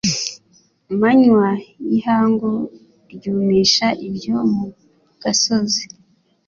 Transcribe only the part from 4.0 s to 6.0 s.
ibyo mu gasozi,